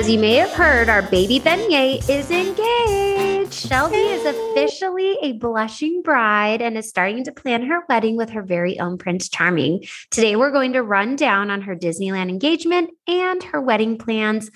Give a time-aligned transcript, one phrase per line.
[0.00, 3.52] As you may have heard, our baby beignet is engaged.
[3.52, 8.40] Shelby is officially a blushing bride and is starting to plan her wedding with her
[8.40, 9.84] very own Prince Charming.
[10.10, 14.50] Today, we're going to run down on her Disneyland engagement and her wedding plans.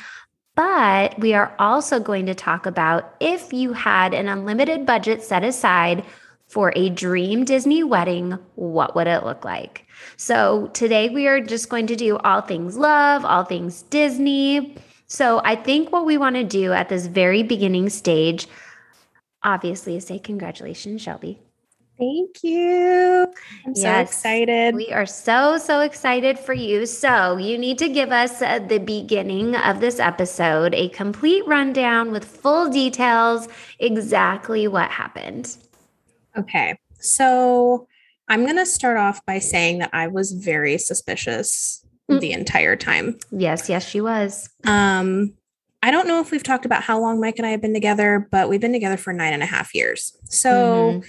[0.55, 5.45] But we are also going to talk about if you had an unlimited budget set
[5.45, 6.07] aside
[6.49, 9.85] for a dream Disney wedding, what would it look like?
[10.17, 14.79] So today we are just going to do all things love, all things Disney.
[15.07, 18.47] So I think what we want to do at this very beginning stage,
[19.43, 21.41] obviously, is say congratulations, Shelby.
[21.97, 23.33] Thank you.
[23.65, 24.75] I'm so excited.
[24.75, 26.87] We are so, so excited for you.
[26.87, 32.11] So, you need to give us at the beginning of this episode a complete rundown
[32.11, 33.47] with full details
[33.79, 35.57] exactly what happened.
[36.37, 36.77] Okay.
[36.99, 37.87] So,
[38.29, 42.21] I'm going to start off by saying that I was very suspicious mm.
[42.21, 43.19] the entire time.
[43.31, 44.49] Yes, yes, she was.
[44.65, 45.35] Um,
[45.83, 48.27] I don't know if we've talked about how long Mike and I have been together,
[48.31, 50.17] but we've been together for nine and a half years.
[50.25, 51.09] So mm-hmm.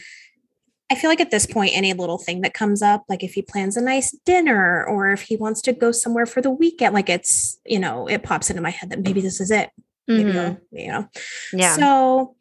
[0.91, 3.41] I feel like at this point, any little thing that comes up, like if he
[3.41, 7.09] plans a nice dinner or if he wants to go somewhere for the weekend, like
[7.09, 9.69] it's, you know, it pops into my head that maybe this is it.
[10.07, 10.77] Maybe, mm-hmm.
[10.77, 11.07] you know.
[11.53, 11.75] Yeah.
[11.75, 12.35] So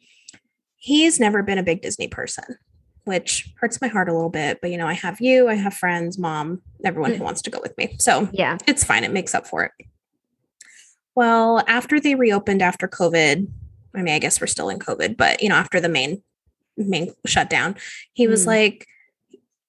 [0.75, 2.43] he's never been a big Disney person
[3.05, 4.59] which hurts my heart a little bit.
[4.61, 7.25] But you know, I have you, I have friends, mom, everyone who mm.
[7.25, 7.95] wants to go with me.
[7.99, 9.03] So yeah, it's fine.
[9.03, 9.71] It makes up for it.
[11.15, 13.47] Well, after they reopened after COVID,
[13.95, 16.21] I mean, I guess we're still in COVID, but you know, after the main
[16.77, 17.77] main shutdown,
[18.13, 18.29] he mm.
[18.29, 18.85] was like,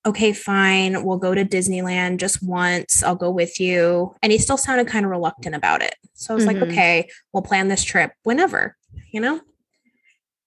[0.06, 3.02] okay, fine, we'll go to Disneyland just once.
[3.02, 4.14] I'll go with you.
[4.22, 5.96] And he still sounded kind of reluctant about it.
[6.14, 6.60] So I was mm-hmm.
[6.60, 8.76] like, okay, we'll plan this trip whenever,
[9.10, 9.40] you know?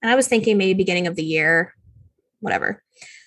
[0.01, 1.75] And I was thinking maybe beginning of the year,
[2.39, 2.83] whatever.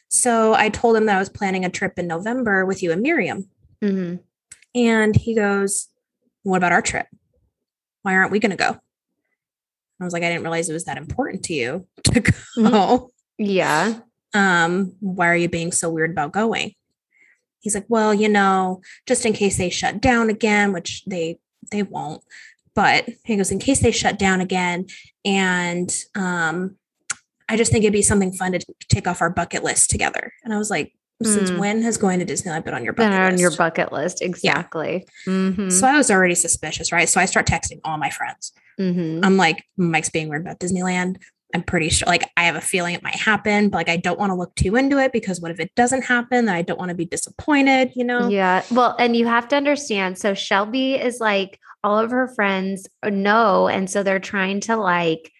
[0.08, 3.02] So I told him that I was planning a trip in November with you and
[3.02, 3.48] Miriam.
[3.82, 4.16] Mm-hmm.
[4.74, 5.88] And he goes,
[6.42, 7.06] What about our trip?
[8.02, 8.78] Why aren't we going to go?
[10.00, 12.32] I was like, I didn't realize it was that important to you to go.
[12.58, 13.04] Mm-hmm.
[13.38, 14.00] Yeah.
[14.34, 16.74] Um, why are you being so weird about going?
[17.60, 21.38] He's like, well, you know, just in case they shut down again, which they
[21.70, 22.22] they won't.
[22.74, 24.86] But he goes, in case they shut down again,
[25.24, 26.76] and um,
[27.52, 30.32] I just think it'd be something fun to take off our bucket list together.
[30.42, 31.58] And I was like, since mm.
[31.58, 33.40] when has going to Disneyland been on your bucket been on list?
[33.42, 34.22] your bucket list?
[34.22, 35.06] Exactly.
[35.26, 35.32] Yeah.
[35.32, 35.68] Mm-hmm.
[35.68, 37.08] So I was already suspicious, right?
[37.08, 38.52] So I start texting all my friends.
[38.80, 39.22] Mm-hmm.
[39.22, 41.18] I'm like, Mike's being weird about Disneyland.
[41.54, 44.18] I'm pretty sure, like, I have a feeling it might happen, but like, I don't
[44.18, 46.48] want to look too into it because what if it doesn't happen?
[46.48, 48.28] I don't want to be disappointed, you know?
[48.28, 48.64] Yeah.
[48.70, 50.16] Well, and you have to understand.
[50.16, 53.68] So Shelby is like, all of her friends know.
[53.68, 55.30] And so they're trying to like,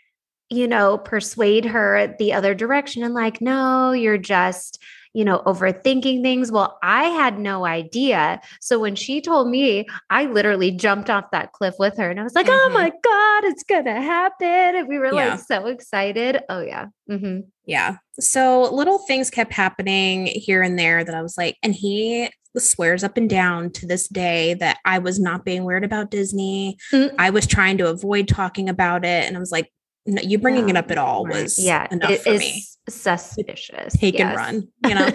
[0.53, 4.83] you know, persuade her the other direction and like, no, you're just,
[5.15, 6.53] you know, overthinking things.
[6.53, 8.41] Well, I had no idea.
[8.61, 12.23] So when she told me, I literally jumped off that cliff with her and I
[12.23, 12.71] was like, mm-hmm.
[12.71, 14.47] oh my God, it's going to happen.
[14.47, 15.31] And we were yeah.
[15.31, 16.41] like so excited.
[16.49, 16.87] Oh, yeah.
[17.11, 17.41] Mm-hmm.
[17.67, 17.97] Yeah.
[18.21, 23.03] So little things kept happening here and there that I was like, and he swears
[23.03, 26.77] up and down to this day that I was not being weird about Disney.
[26.93, 27.17] Mm-hmm.
[27.19, 29.27] I was trying to avoid talking about it.
[29.27, 29.73] And I was like,
[30.07, 30.75] no, you bringing yeah.
[30.75, 32.65] it up at all was yeah enough it for me.
[32.89, 33.97] Suspicious.
[33.97, 34.29] Take yes.
[34.29, 35.09] and run, you know.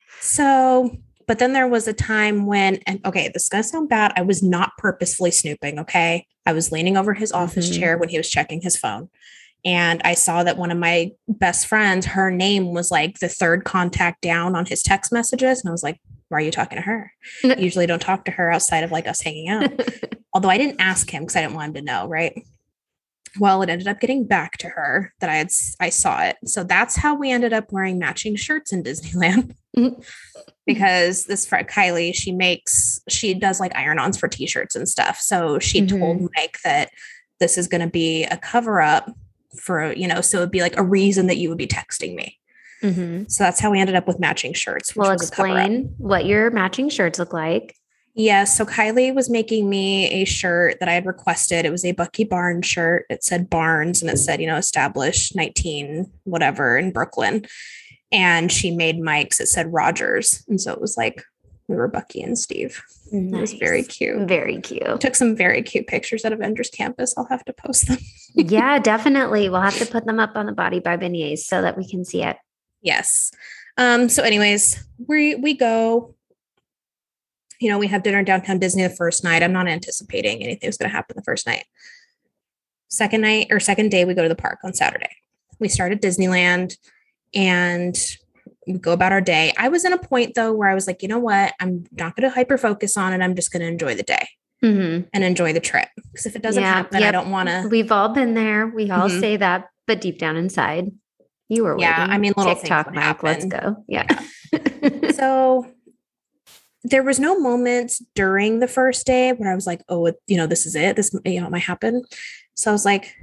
[0.20, 0.96] so,
[1.28, 4.12] but then there was a time when, and okay, this is gonna sound bad.
[4.16, 5.78] I was not purposefully snooping.
[5.78, 7.80] Okay, I was leaning over his office mm-hmm.
[7.80, 9.08] chair when he was checking his phone,
[9.64, 13.64] and I saw that one of my best friends, her name was like the third
[13.64, 16.00] contact down on his text messages, and I was like,
[16.32, 17.12] why are you talking to her?
[17.44, 19.70] I usually don't talk to her outside of like us hanging out.
[20.34, 22.42] Although I didn't ask him because I didn't want him to know, right?
[23.38, 25.50] Well it ended up getting back to her that i had
[25.80, 30.00] i saw it so that's how we ended up wearing matching shirts in disneyland mm-hmm.
[30.66, 35.58] because this friend kylie she makes she does like iron-ons for t-shirts and stuff so
[35.58, 35.98] she mm-hmm.
[35.98, 36.90] told mike that
[37.40, 39.10] this is going to be a cover up
[39.58, 42.38] for you know so it'd be like a reason that you would be texting me
[42.82, 43.24] mm-hmm.
[43.28, 47.18] so that's how we ended up with matching shirts well explain what your matching shirts
[47.18, 47.74] look like
[48.14, 48.44] yeah.
[48.44, 51.64] So Kylie was making me a shirt that I had requested.
[51.64, 53.06] It was a Bucky Barnes shirt.
[53.08, 57.46] It said Barnes and it said, you know, established 19, whatever in Brooklyn.
[58.10, 60.44] And she made Mike's, it said Rogers.
[60.48, 61.24] And so it was like
[61.68, 62.82] we were Bucky and Steve.
[63.10, 63.34] Nice.
[63.34, 64.28] It was very cute.
[64.28, 65.00] Very cute.
[65.00, 67.14] Took some very cute pictures at Avengers Campus.
[67.16, 67.98] I'll have to post them.
[68.34, 69.48] yeah, definitely.
[69.48, 72.04] We'll have to put them up on the body by beignets so that we can
[72.04, 72.36] see it.
[72.82, 73.32] Yes.
[73.78, 76.14] Um, so anyways, we we go
[77.62, 79.40] you know, we have dinner downtown Disney the first night.
[79.42, 81.64] I'm not anticipating anything was going to happen the first night.
[82.88, 85.10] Second night or second day, we go to the park on Saturday.
[85.60, 86.76] We start at Disneyland
[87.34, 87.96] and
[88.66, 89.54] we go about our day.
[89.56, 91.54] I was in a point though where I was like, you know what?
[91.60, 93.22] I'm not going to hyper focus on it.
[93.24, 94.28] I'm just going to enjoy the day.
[94.64, 95.08] Mhm.
[95.12, 95.88] and enjoy the trip.
[96.12, 97.66] Because if it doesn't Yeah, happen, I don't want to.
[97.68, 98.68] We've all been there.
[98.68, 99.18] We all Mhm.
[99.18, 100.92] say that, but deep down inside,
[101.48, 102.14] you were Yeah, waiting.
[102.14, 103.84] I mean, little TikTok, Mike, let's go.
[103.88, 104.06] Yeah.
[105.16, 105.66] So
[106.84, 110.46] there was no moments during the first day where I was like, oh, you know,
[110.46, 110.96] this is it.
[110.96, 112.02] This, you know, it might happen.
[112.54, 113.14] So I was like,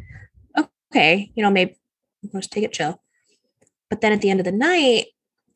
[0.92, 1.76] okay, you know, maybe
[2.34, 3.02] let's take it chill.
[3.90, 5.08] But then at the end of the night,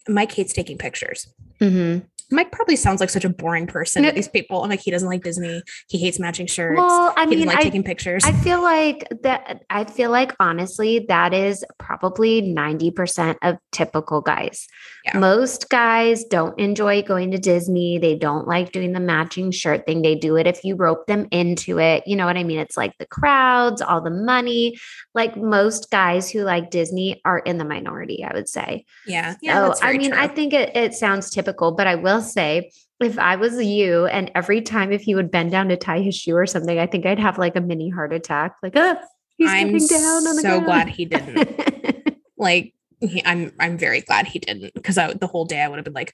[0.07, 1.27] Mike hates taking pictures.
[1.59, 2.05] Mhm.
[2.31, 4.63] Mike probably sounds like such a boring person to these people.
[4.63, 5.61] I'm like, he doesn't like Disney.
[5.87, 6.77] He hates matching shirts.
[6.77, 8.23] Well, I he mean, like I, taking pictures.
[8.25, 9.63] I feel like that.
[9.69, 14.67] I feel like honestly, that is probably ninety percent of typical guys.
[15.05, 15.17] Yeah.
[15.17, 17.97] Most guys don't enjoy going to Disney.
[17.97, 20.01] They don't like doing the matching shirt thing.
[20.01, 22.03] They do it if you rope them into it.
[22.07, 22.59] You know what I mean?
[22.59, 24.77] It's like the crowds, all the money.
[25.13, 28.23] Like most guys who like Disney are in the minority.
[28.23, 28.85] I would say.
[29.05, 29.35] yeah.
[29.41, 29.73] Yeah.
[29.73, 30.19] So I mean, true.
[30.19, 34.31] I think it, it sounds typical, but I will say, if I was you, and
[34.36, 37.06] every time if he would bend down to tie his shoe or something, I think
[37.06, 38.56] I'd have like a mini heart attack.
[38.63, 38.98] Like, ah,
[39.38, 40.65] he's I'm down on the so ground.
[40.65, 42.18] glad he didn't.
[42.38, 45.77] like, he, I'm I'm very glad he didn't because I the whole day I would
[45.77, 46.13] have been like,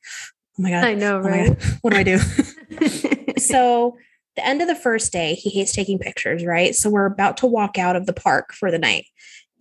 [0.57, 1.47] oh my god, I know, oh right?
[1.47, 2.17] God, what do I do?
[3.37, 3.97] so
[4.35, 6.73] the end of the first day, he hates taking pictures, right?
[6.75, 9.05] So we're about to walk out of the park for the night.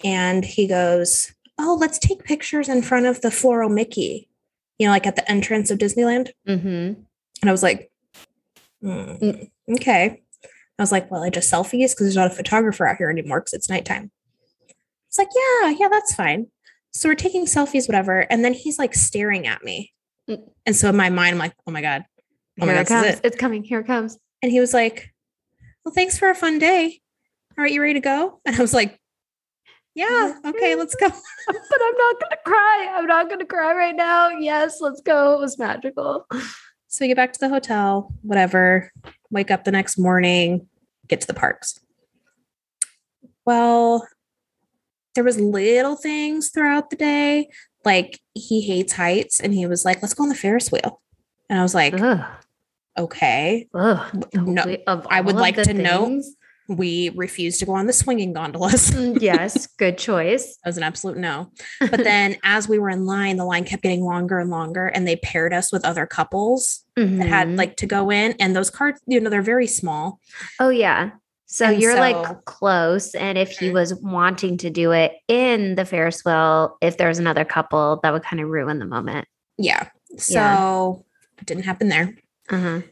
[0.05, 4.27] And he goes, Oh, let's take pictures in front of the floral Mickey,
[4.78, 6.30] you know, like at the entrance of Disneyland.
[6.46, 6.56] hmm
[7.40, 7.90] And I was like,
[8.82, 8.88] "Hmm,
[9.22, 9.50] Mm.
[9.76, 10.22] okay.
[10.78, 13.40] I was like, well, I just selfies because there's not a photographer out here anymore
[13.40, 14.12] because it's nighttime.
[15.08, 16.46] It's like, yeah, yeah, that's fine.
[16.92, 18.20] So we're taking selfies, whatever.
[18.30, 19.92] And then he's like staring at me.
[20.30, 20.48] Mm.
[20.66, 22.04] And so in my mind, I'm like, oh my God.
[22.60, 23.06] Oh my God, it this is comes.
[23.19, 23.20] it.
[23.24, 23.64] It's coming.
[23.64, 24.19] Here it comes.
[24.42, 25.12] And he was like,
[25.84, 27.00] Well, thanks for a fun day.
[27.56, 28.40] All right, you ready to go?
[28.46, 28.97] And I was like,
[29.98, 31.08] Yeah, okay, let's go.
[31.46, 32.92] but I'm not gonna cry.
[32.94, 34.28] I'm not gonna cry right now.
[34.30, 35.34] Yes, let's go.
[35.34, 36.26] It was magical.
[36.86, 38.92] So we get back to the hotel, whatever,
[39.30, 40.68] wake up the next morning,
[41.08, 41.80] get to the parks.
[43.44, 44.06] Well,
[45.14, 47.48] there was little things throughout the day.
[47.84, 51.00] Like he hates heights and he was like, let's go on the Ferris wheel.
[51.50, 52.24] And I was like, Ugh.
[52.98, 53.68] okay.
[53.74, 54.24] Ugh.
[54.34, 56.36] No, of I would like to know- things-
[56.69, 58.91] We refused to go on the swinging gondolas.
[58.91, 60.56] Mm, yes, good choice.
[60.62, 61.50] That was an absolute no.
[61.81, 65.09] But then as we were in line, the line kept getting longer and longer, and
[65.09, 67.56] they paired us with other couples that had Mhm.
[67.56, 68.32] like to go in.
[68.38, 70.20] And those cards, you know, they're very small.
[70.61, 71.11] Oh yeah.
[71.47, 73.15] So And you're so- like close.
[73.15, 77.19] And if he was wanting to do it in the Ferris wheel, if there was
[77.19, 79.26] another couple, that would kind of ruin the moment.
[79.56, 79.88] Yeah.
[80.19, 81.41] So Yeah.
[81.41, 82.15] it didn't happen there.
[82.50, 82.82] Uh-huh.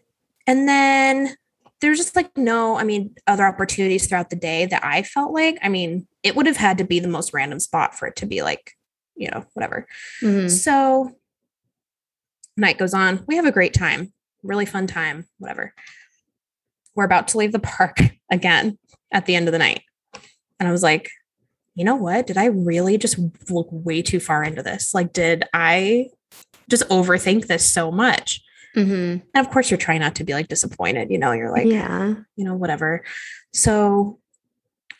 [0.46, 1.36] And then
[1.80, 5.58] there's just like no, I mean, other opportunities throughout the day that I felt like,
[5.62, 8.26] I mean, it would have had to be the most random spot for it to
[8.26, 8.72] be like,
[9.14, 9.86] you know, whatever.
[10.22, 10.50] Mhm.
[10.50, 11.16] So
[12.56, 13.24] night goes on.
[13.26, 14.12] We have a great time,
[14.42, 15.74] really fun time, whatever.
[16.94, 17.98] We're about to leave the park
[18.30, 18.78] again
[19.12, 19.82] at the end of the night.
[20.58, 21.10] And I was like,
[21.74, 22.26] you know what?
[22.26, 23.18] Did I really just
[23.50, 24.94] look way too far into this?
[24.94, 26.08] Like, did I
[26.70, 28.40] just overthink this so much?
[28.76, 29.22] Mhm.
[29.34, 32.14] And of course, you're trying not to be like disappointed, you know, you're like, yeah.
[32.36, 33.04] you know, whatever.
[33.52, 34.18] So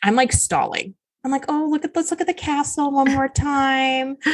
[0.03, 0.95] I'm like stalling.
[1.23, 4.17] I'm like, oh, look at let's look at the castle one more time.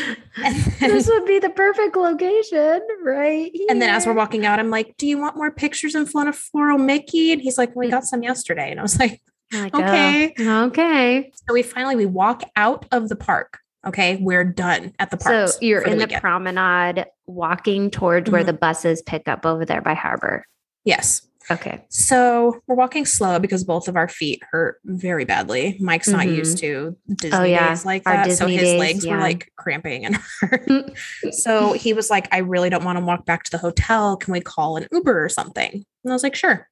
[0.44, 3.52] And then, this would be the perfect location, right?
[3.70, 6.30] and then as we're walking out, I'm like, do you want more pictures in front
[6.30, 7.32] of Floral Mickey?
[7.32, 7.92] And he's like, we Mm.
[7.92, 8.70] got some yesterday.
[8.72, 9.22] And I was like,
[9.54, 10.34] oh, okay.
[10.40, 11.32] okay.
[11.34, 13.60] so we finally we walk out of the park.
[13.86, 15.50] Okay, we're done at the park.
[15.50, 18.48] So you're in the promenade walking towards where Mhm.
[18.48, 20.46] the buses pick up over there by harbor.
[20.86, 21.26] yes.
[21.52, 21.84] Okay.
[21.90, 25.76] So we're walking slow because both of our feet hurt very badly.
[25.82, 26.36] Mike's not Mhm.
[26.38, 27.68] used to Disney Oh, yeah.
[27.72, 28.32] days like that.
[28.32, 30.70] so his days, legs were like cramping and hurt.
[31.32, 34.16] so he was like, I really don't want to walk back to the hotel.
[34.16, 35.72] Can we call an Uber or something?
[35.74, 36.70] And I was like, sure.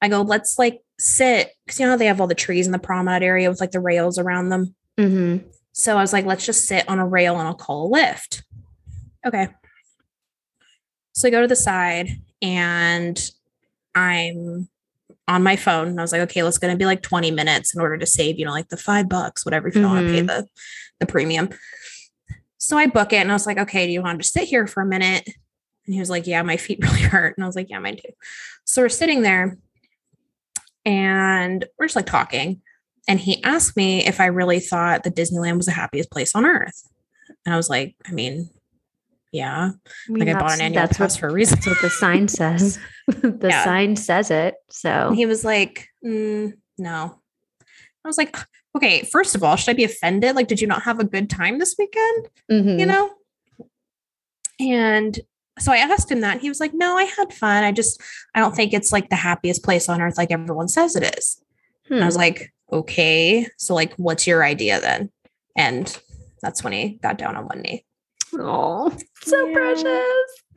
[0.00, 2.72] I go, let's like sit because you know how they have all the trees in
[2.72, 4.76] the promenade area with like the rails around them.
[4.96, 5.38] hmm
[5.78, 8.42] So I was like, let's just sit on a rail and I'll call a lift.
[9.24, 9.46] Okay.
[11.12, 12.08] So I go to the side
[12.42, 13.30] and
[13.94, 14.68] I'm
[15.28, 15.86] on my phone.
[15.86, 18.06] And I was like, okay, it's going to be like 20 minutes in order to
[18.06, 20.26] save, you know, like the five bucks, whatever, if you don't want to pay mm-hmm.
[20.26, 20.48] the,
[20.98, 21.48] the premium.
[22.56, 24.48] So I book it and I was like, okay, do you want to just sit
[24.48, 25.28] here for a minute?
[25.86, 27.36] And he was like, yeah, my feet really hurt.
[27.36, 28.12] And I was like, yeah, mine too.
[28.64, 29.58] So we're sitting there
[30.84, 32.62] and we're just like talking.
[33.08, 36.44] And he asked me if I really thought that Disneyland was the happiest place on
[36.44, 36.82] earth.
[37.46, 38.50] And I was like, I mean,
[39.32, 39.70] yeah,
[40.08, 41.56] I mean, like I bought an annual that's pass what, for a reason.
[41.56, 42.78] that's what the sign says.
[43.08, 43.64] the Yeah.
[43.64, 44.54] sign says it.
[44.70, 47.18] So And he was like, "Mm, no.
[48.04, 48.36] I was like,
[48.76, 50.36] okay, first of all, should I be offended?
[50.36, 52.28] Like, did you not have a good time this weekend?
[52.50, 52.78] Mhm.
[52.78, 53.10] You know?
[54.60, 55.18] And
[55.58, 57.64] so I asked him that and he was like, no, I had fun.
[57.64, 58.00] I just,
[58.34, 61.42] I don't think it's like the happiest place on earth like everyone says it is.
[61.90, 62.20] And I was Hmm.
[62.20, 63.46] like, okay.
[63.56, 65.10] So, like, what's your idea then?
[65.56, 65.96] And
[66.42, 67.84] that's when he got down on one knee.
[68.34, 69.84] Oh, so Yeah, precious.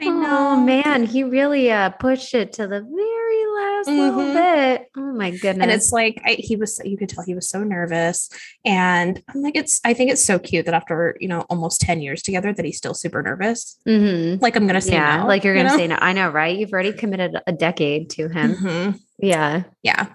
[0.01, 0.61] I Oh know.
[0.61, 4.33] man, he really uh pushed it to the very last little Mhm.
[4.33, 4.87] bit.
[4.97, 5.61] Oh my goodness.
[5.63, 8.29] And it's like I, he was, you could tell he was so nervous.
[8.65, 12.01] And I'm like, it's, I think it's so cute that after, you know, almost 10
[12.01, 13.77] years together, that he's still super nervous.
[13.87, 14.41] Mhm.
[14.41, 15.77] Like, I'm going to say yeah, no, like you're gonna know?
[15.77, 15.97] say no.
[15.99, 16.57] I know, right?
[16.57, 18.55] You've already committed a decade to him.
[18.55, 18.99] Mhm.
[19.17, 19.63] Yeah.
[19.81, 20.07] Yeah.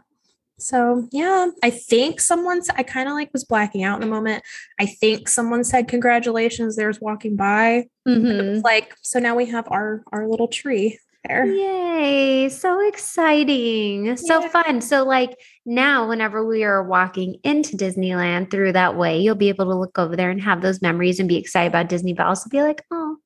[0.66, 4.42] So, yeah, I think someone, I kind of like was blacking out in a moment.
[4.80, 6.76] I think someone said congratulations.
[6.76, 7.88] There's walking by.
[8.08, 8.62] Mhm.
[8.64, 10.98] Like, so now we have our, our little tree
[11.28, 11.44] there.
[11.44, 14.16] Yay, so exciting.
[14.16, 14.80] So fun.
[14.80, 15.36] So like
[15.66, 19.98] now whenever we are walking into Disneyland through that way, you'll be able to look
[19.98, 22.82] over there and have those memories and be excited about Disney but also be like,
[22.90, 23.16] "Oh,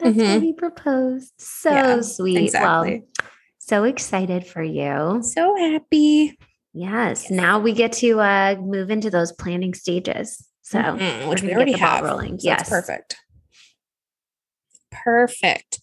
[0.00, 0.42] that's where Mhm.
[0.42, 2.38] he proposed." So Yeah, sweet.
[2.38, 3.00] Exactly.
[3.00, 3.26] Well,
[3.58, 5.22] so excited for you.
[5.22, 6.36] so happy.
[6.74, 7.30] Yes.
[7.30, 10.44] Now we get to uh move into those planning stages.
[10.62, 12.02] So Mhm, which we already have.
[12.02, 12.38] rolling.
[12.40, 12.68] So Yes.
[12.68, 13.16] perfect.
[14.90, 15.80] Perfect.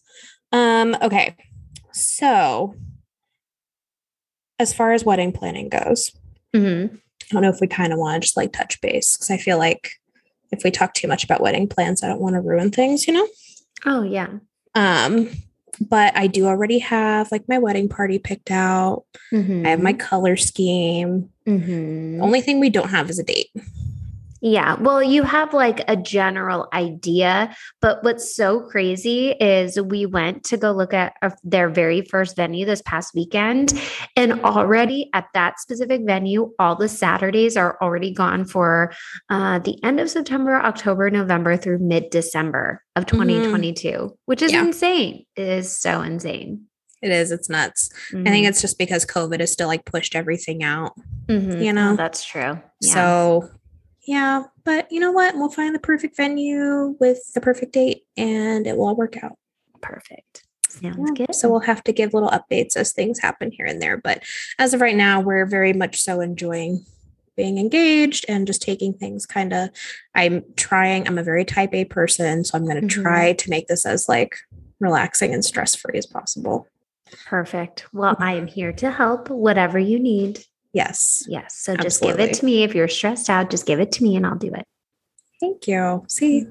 [0.52, 1.36] Um, okay.
[1.92, 2.74] So
[4.58, 6.12] as far as wedding planning goes,
[6.54, 6.96] Mhm.
[6.96, 6.98] I
[7.30, 9.58] don't know if we kind of want to just like touch base because I feel
[9.58, 9.92] like
[10.50, 13.14] if we talk too much about wedding plans, I don't want to ruin things, you
[13.14, 13.26] know?
[13.86, 14.28] Oh yeah.
[14.74, 15.30] Um,
[15.80, 19.04] but I do already have like my wedding party picked out.
[19.66, 21.30] I have my color scheme.
[21.46, 22.18] Mhm.
[22.18, 23.50] The only thing we don't have is a date.
[24.44, 24.74] Yeah.
[24.74, 30.56] Well, you have like a general idea, but what's so crazy is we went to
[30.56, 33.72] go look at uh, their very first venue this past weekend.
[34.16, 38.92] And already at that specific venue, all the Saturdays are already gone for
[39.30, 44.64] uh, the end of September, October, November through mid December of 2022, which is Yeah.
[44.64, 45.24] insane.
[45.36, 46.62] It is so insane.
[47.00, 47.90] It is, it's nuts.
[48.12, 50.92] I think it's just because COVID has still like pushed everything out.
[51.28, 51.62] Mhm.
[51.64, 52.60] you Oh, know, that's true.
[52.80, 52.94] Yeah.
[52.94, 53.48] So,
[54.04, 55.34] yeah, but you know what?
[55.36, 59.36] We'll find the perfect venue with the perfect date and it will all work out.
[59.80, 60.44] perfect.
[60.68, 61.26] Sounds Yeah.
[61.26, 61.34] good.
[61.34, 63.96] So, we'll have to give little updates as things happen here and there.
[63.96, 64.22] But
[64.58, 66.84] as of right now, we're very much so enjoying
[67.36, 69.70] being engaged and just taking things kind of.
[70.14, 72.44] I'm trying, I'm a very type A person.
[72.44, 73.02] So, I'm going to Mhm.
[73.02, 74.36] try to make this as like
[74.80, 76.66] relaxing and stress free as possible.
[77.26, 77.86] Perfect.
[77.92, 80.44] Well, I am here to help whatever you need.
[80.72, 81.24] Yes.
[81.28, 81.54] Yes.
[81.56, 82.62] So just give it to me.
[82.62, 84.66] If you're stressed out, just give it to me and I'll do it.
[85.40, 86.04] Thank you.
[86.08, 86.46] See,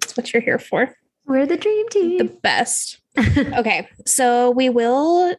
[0.00, 0.96] that's what you're here for.
[1.26, 2.18] We're the dream team.
[2.18, 2.98] The best.
[3.36, 5.36] Okay, so we will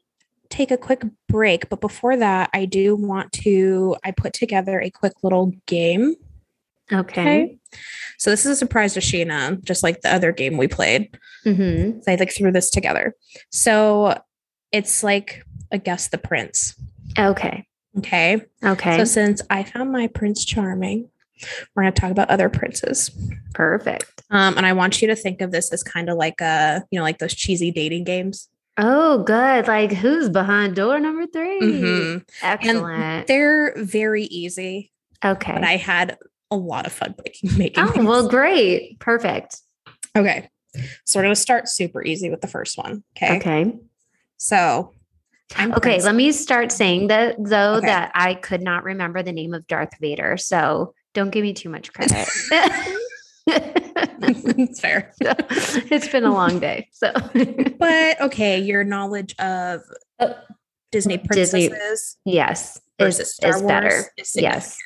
[0.49, 3.95] take a quick break, but before that, I do want to.
[4.03, 6.13] I put together a quick little game.
[6.91, 7.21] okay.
[7.21, 7.57] Okay.
[8.19, 11.17] So this is a surprise to Sheena, just like the other game we played.
[11.45, 12.01] Mm-hmm.
[12.01, 13.15] So I like threw this together.
[13.49, 14.21] So
[14.71, 16.75] it's like a guess the prince.
[17.17, 17.65] Okay.
[17.97, 18.41] Okay.
[18.63, 18.97] Okay.
[18.97, 21.09] So since I found my Prince Charming,
[21.75, 23.11] we're going to talk about other princes.
[23.53, 24.23] Perfect.
[24.29, 26.99] Um, and I want you to think of this as kind of like a, you
[26.99, 28.49] know, like those cheesy dating games.
[28.77, 29.67] Oh, good.
[29.67, 32.29] Like who's behind door number 3 Mhm.
[32.41, 33.27] Excellent.
[33.27, 34.91] They're very easy,
[35.23, 35.53] okay.
[35.53, 36.17] but I had
[36.49, 37.49] a lot of fun making.
[37.57, 38.05] making oh, these.
[38.05, 38.99] well, great.
[38.99, 39.57] Perfect.
[40.15, 40.49] okay.
[41.05, 43.03] So we're going to start super easy with the first one.
[43.15, 43.37] Okay.
[43.37, 43.75] Okay.
[44.37, 44.93] So,
[45.59, 46.01] Okay.
[46.01, 47.87] Let me start saying that though Okay.
[47.87, 50.37] that I could not remember the name of Darth Vader.
[50.37, 52.27] So don't give me too much credit.
[53.47, 55.13] it's fair.
[55.21, 56.87] it's been a long day.
[56.93, 57.11] So
[57.77, 59.81] But okay, your knowledge of
[60.19, 60.35] Oh.
[60.91, 64.05] Disney Disney princesses yes, is, Star is Wars better.
[64.17, 64.77] is Yes.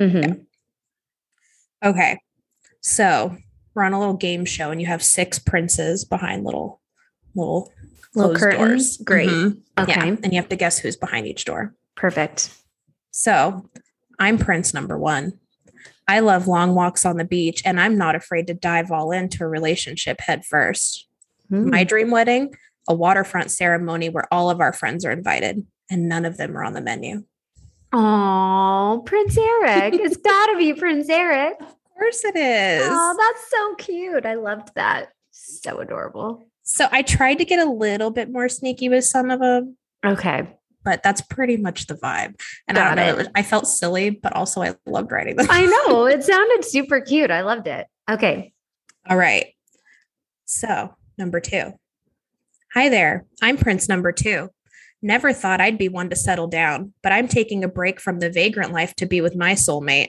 [0.00, 0.40] significant.
[1.84, 1.88] Mhm.
[1.90, 2.20] Okay.
[2.80, 3.36] So
[3.74, 6.80] we're on a little game show and you have six princes behind little
[7.34, 7.72] little
[8.16, 8.96] Little closed curtains?
[8.98, 9.28] Great.
[9.28, 9.60] Mhm.
[9.78, 9.92] Okay.
[9.92, 10.16] Yeah.
[10.22, 11.74] And you have to guess who's behind each door.
[11.94, 12.50] Perfect.
[13.10, 13.68] So
[14.18, 15.38] I'm Prince number one.
[16.08, 19.44] I love long walks on the beach and I'm not afraid to dive all into
[19.44, 21.08] a relationship head first.
[21.48, 21.70] Hmm.
[21.70, 22.54] My dream wedding,
[22.88, 26.64] a waterfront ceremony where all of our friends are invited and none of them are
[26.64, 27.24] on the menu.
[27.92, 29.94] Oh, Prince Eric.
[30.00, 31.56] it's got to be Prince Eric.
[31.60, 32.82] Of course it is.
[32.84, 34.26] Oh, that's so cute.
[34.26, 35.10] I loved that.
[35.30, 36.46] So adorable.
[36.68, 40.46] So I tried to get a little bit more sneaky with some of them, Okay.
[40.84, 42.34] but that's pretty much the vibe.
[42.68, 43.28] And Got I don't know, it.
[43.34, 45.46] I felt silly, but also I loved writing them.
[45.48, 46.06] I know.
[46.06, 47.30] It sounded super cute.
[47.30, 47.86] I loved it.
[48.10, 48.52] Okay.
[49.08, 49.46] All right.
[50.44, 51.72] So, number two.
[52.74, 53.24] Hi there.
[53.40, 54.50] I'm Prince number two.
[55.02, 58.30] Never thought I'd be one to settle down, but I'm taking a break from the
[58.30, 60.08] vagrant life to be with my soulmate.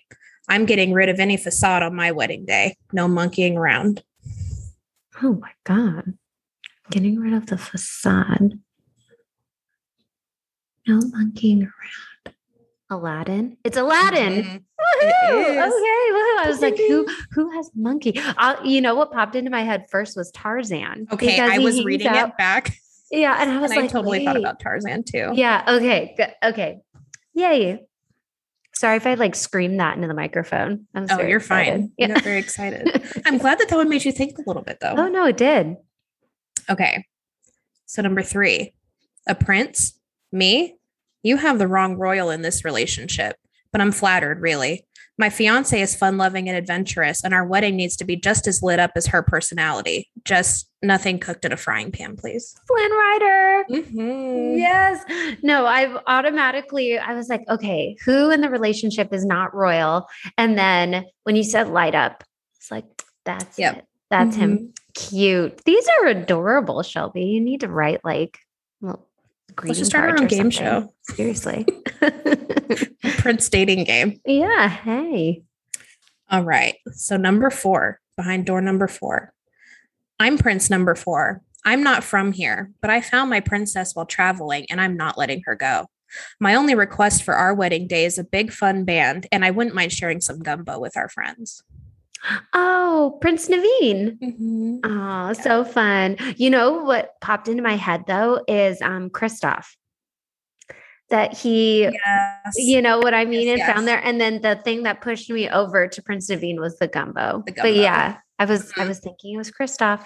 [0.49, 2.77] I'm getting rid of any facade on my wedding day.
[2.93, 4.03] No monkeying around.
[5.21, 6.13] Oh my God.
[6.91, 8.59] Getting rid of the facade.
[10.87, 12.35] No monkeying around.
[12.89, 13.57] Aladdin.
[13.65, 14.43] It's Aladdin.
[14.43, 14.63] Mhm.
[14.79, 15.49] Woohoo!
[15.49, 15.57] is.
[15.57, 16.39] Okay, woohoo.
[16.39, 18.17] I was like, who who has monkey?
[18.37, 21.07] Uh, you know what popped into my head first was Tarzan.
[21.11, 22.73] Okay, I was reading out- it back.
[23.11, 25.31] Yeah, and I was and like, I totally thought about Tarzan too.
[25.33, 25.63] Yeah.
[25.67, 26.13] Okay.
[26.15, 26.33] Good.
[26.43, 26.79] Okay.
[27.33, 27.79] Yay.
[28.73, 30.85] Sorry if I like screamed that into the microphone.
[30.93, 31.71] I'm Oh, you're excited.
[31.81, 31.91] fine.
[31.97, 32.87] You're got very excited.
[33.25, 34.93] I'm glad that that one made you think a little bit though.
[34.97, 35.75] oh no, it did.
[36.69, 37.05] Okay.
[37.85, 38.73] So number three,
[39.27, 39.97] a prince,
[40.31, 40.75] me.
[41.23, 43.35] You have the wrong royal in this relationship,
[43.71, 44.85] but I'm flattered, really.
[45.19, 48.61] My fiance is fun loving and adventurous, and our wedding needs to be just as
[48.61, 50.09] lit up as her personality.
[50.23, 52.55] Just nothing cooked in a frying pan, please.
[52.67, 53.63] Flynn Rider.
[53.71, 54.57] Mm-hmm.
[54.59, 55.03] Yes.
[55.41, 60.07] No, I've automatically, I was like, okay, who in the relationship is not royal?
[60.37, 62.23] And then when you said light up,
[62.57, 62.85] it's like,
[63.25, 63.77] that's Yep.
[63.77, 63.85] it.
[64.11, 64.43] That's Mm-hmm.
[64.51, 64.73] him.
[64.97, 65.63] Cute.
[65.63, 67.23] These are adorable, Shelby.
[67.23, 68.39] You need to write like,
[68.81, 69.07] well,
[69.63, 70.93] Let's just start our own game show.
[71.15, 71.65] Seriously.
[73.17, 74.19] Prince dating game.
[74.25, 74.67] yeah.
[74.69, 75.43] Hey.
[76.29, 76.75] All right.
[76.91, 79.33] So, number four, behind door number four.
[80.19, 81.41] I'm Prince number four.
[81.63, 85.41] I'm not from here, but I found my princess while traveling and I'm not letting
[85.45, 85.87] her go.
[86.39, 89.75] My only request for our wedding day is a big fun band, and I wouldn't
[89.75, 91.61] mind sharing some gumbo with our friends.
[92.53, 94.17] Oh, Prince Naveen.
[94.19, 94.77] Mm-hmm.
[94.83, 96.17] Oh, so fun.
[96.35, 99.65] You know what popped into my head though is um Kristoff.
[101.09, 102.55] That he, Yes.
[102.57, 103.71] you know what I mean, and yes.
[103.73, 104.01] found there.
[104.03, 107.43] And then the thing that pushed me over to Prince Naveen was the gumbo.
[107.45, 108.87] The But yeah, I was I Mhm.
[108.89, 110.05] was thinking it was Kristoff.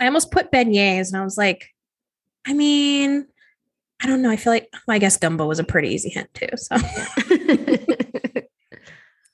[0.00, 1.68] I almost put beignets, and I was like,
[2.46, 3.26] I mean,
[4.02, 4.30] I don't know.
[4.30, 6.48] I feel like, well, I guess gumbo was a pretty easy hint too.
[6.56, 6.76] So,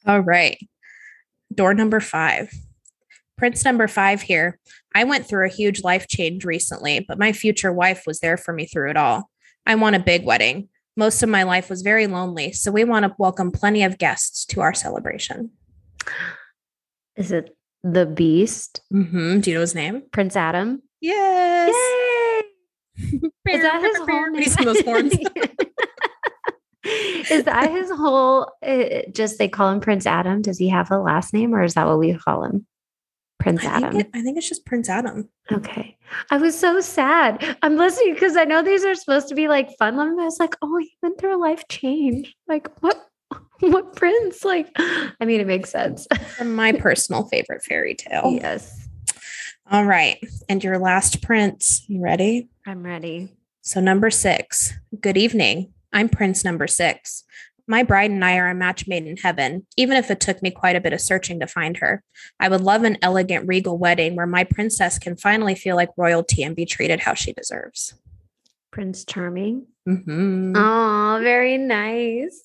[0.07, 0.59] all right.
[1.53, 2.53] Door number five.
[3.37, 4.59] Prince number five here.
[4.95, 8.53] I went through a huge life change recently, but my future wife was there for
[8.53, 9.31] me through it all.
[9.67, 10.69] I want a big wedding.
[10.97, 14.45] Most of my life was very lonely, so we want to welcome plenty of guests
[14.47, 15.51] to our celebration.
[17.17, 20.03] is it the Beast, hmm Do you know his name?
[20.13, 20.83] Prince Adam?
[21.01, 21.75] Yes.
[21.75, 22.43] Yay!
[23.49, 24.43] Is that his whole name?
[24.43, 25.15] He's those horns.
[26.85, 28.51] is that his whole?
[28.65, 30.43] Uh, just they call him Prince Adam.
[30.43, 32.67] Does he have a last name, or is that what we call him?
[33.39, 34.01] Prince I think, Adam.
[34.01, 35.29] it- I think it's just Prince Adam.
[35.51, 35.97] Okay.
[36.31, 37.57] I was so sad.
[37.63, 40.55] I'm listening because I know these are supposed to be like fun I was like,
[40.63, 42.35] oh, he went through a life change.
[42.49, 43.09] Like, what?
[43.61, 44.45] What prince?
[44.45, 46.07] Like, I mean, it makes sense.
[46.45, 48.33] My personal favorite fairy tale.
[48.41, 48.89] Yes,
[49.71, 50.19] All right.
[50.49, 51.85] And your last prince.
[51.89, 52.49] You ready?
[52.67, 53.33] I'm ready.
[53.61, 54.73] So, number six.
[55.01, 55.73] Good evening.
[55.93, 57.25] I'm Prince number six.
[57.69, 60.51] My bride and I are a match made in heaven, even if it took me
[60.51, 62.03] quite a bit of searching to find her.
[62.41, 66.43] I would love an elegant, regal wedding where my princess can finally feel like royalty
[66.43, 67.95] and be treated how she deserves.
[68.73, 69.67] Prince Charming.
[69.89, 70.55] Mm-hmm.
[70.57, 72.43] Oh, very nice.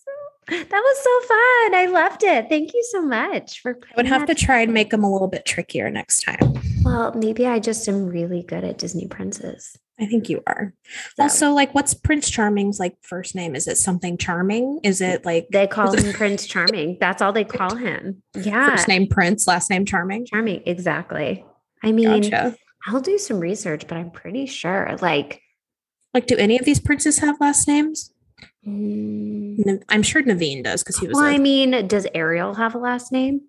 [0.48, 1.76] That was so fun.
[1.76, 2.48] I loved it.
[2.48, 3.78] Thank you so much for.
[3.92, 6.54] I would have to try and make them a little bit trickier next time.
[6.84, 9.78] Well, maybe I just am really good at Disney princes.
[10.00, 10.74] I think you are.
[11.16, 13.56] So, Also, like, what's Prince Charming's like first name?
[13.56, 14.80] Is it something charming?
[14.84, 16.98] Is it like they call him Prince Charming.
[17.00, 18.22] That's all they call him.
[18.36, 20.26] Yeah, first name Prince, last name Charming?
[20.28, 20.62] Charming.
[20.66, 21.44] Exactly.
[21.84, 22.56] I mean, Gotcha.
[22.86, 24.96] I'll do some research, but I'm pretty sure.
[25.02, 25.42] Like,
[26.14, 28.12] Like, do any of these princes have last names?
[28.68, 31.16] mm, I'm sure Naveen does because he was.
[31.16, 33.42] well, a- I mean, does Ariel have a last name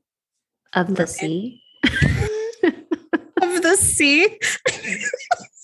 [0.73, 1.63] of the sea?
[1.85, 4.39] of the sea.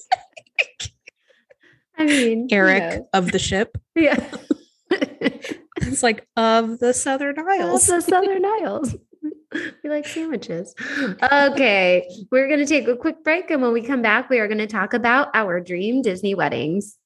[1.96, 3.08] I mean, you Eric know.
[3.12, 3.78] of the ship.
[3.96, 4.18] Yeah.
[5.76, 7.86] It's like of the Southern Of Isles.
[7.86, 8.96] the Southern Isles.
[9.84, 10.74] We like sandwiches.
[11.22, 13.50] Okay, we're going to take a quick break.
[13.52, 16.98] And when we come back, we are going to talk about our dream Disney weddings.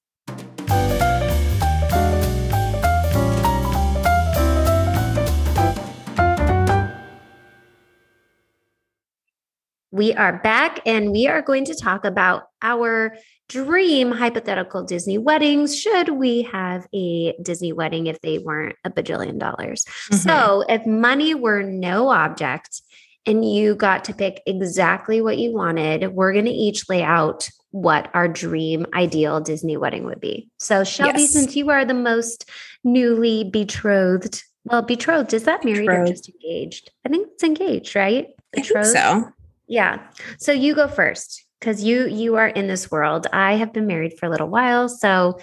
[9.99, 13.17] We are back and we are going to talk about our
[13.49, 15.77] dream hypothetical Disney weddings.
[15.77, 19.85] Should we have a Disney wedding if they weren't a bajillion dollars?
[20.13, 20.15] Mhm.
[20.19, 22.81] So, if money were no object
[23.27, 27.49] and you got to pick exactly what you wanted, we're going to each lay out
[27.73, 30.49] what our dream ideal Disney wedding would be.
[30.61, 31.33] So, Shelby, Yes.
[31.33, 32.49] since you are the most
[32.85, 36.09] newly betrothed, well, betrothed, is that married or Betrothed.
[36.13, 36.93] just engaged?
[37.05, 38.29] I think it's engaged, right?
[38.57, 39.33] I think so.
[39.69, 40.01] Yeah.
[40.39, 43.27] So you go first because you you are in this world.
[43.33, 45.39] I have been married for a little while, so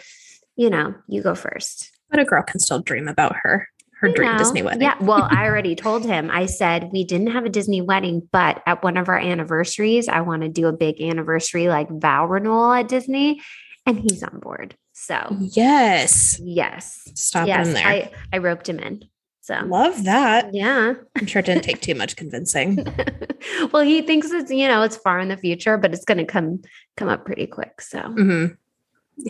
[0.55, 1.91] you know, you go first.
[2.09, 3.67] But a girl can still dream about her
[3.99, 4.81] her You dream know, Disney wedding.
[4.81, 4.95] Yeah.
[4.99, 8.83] Well, I already told him, I said, we didn't have a Disney wedding, but at
[8.83, 12.87] one of our anniversaries, I want to do a big anniversary like vow renewal at
[12.87, 13.41] Disney.
[13.85, 14.75] And he's on board.
[14.93, 16.39] So, Yes.
[16.43, 17.07] yes.
[17.13, 17.67] Stop yes.
[17.67, 17.87] him there.
[17.87, 19.03] I, I roped him in.
[19.45, 20.55] So, Love that.
[20.55, 20.95] yeah.
[21.15, 22.83] I'm sure it didn't take too much convincing.
[23.71, 26.25] well, he thinks it's, you know, it's far in the future, but it's going to
[26.25, 26.63] come,
[26.97, 27.79] come up pretty quick.
[27.79, 28.45] So, hmm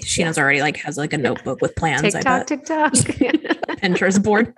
[0.01, 2.15] She knows already like has like a notebook with plans.
[2.15, 2.47] I TikTok.
[2.47, 2.93] TikTok.
[3.81, 4.53] Pinterest board.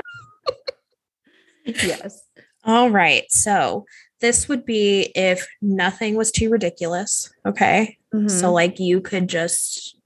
[1.66, 2.22] yes.
[2.64, 3.24] All right.
[3.30, 3.86] So
[4.22, 7.32] this would be if nothing was too ridiculous.
[7.48, 7.98] Okay.
[8.14, 8.54] So Mhm.
[8.54, 9.98] like you could just